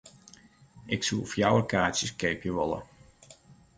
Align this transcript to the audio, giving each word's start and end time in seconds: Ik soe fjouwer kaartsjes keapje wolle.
Ik 0.93 1.01
soe 1.05 1.25
fjouwer 1.31 1.65
kaartsjes 1.71 2.15
keapje 2.19 2.51
wolle. 2.57 2.79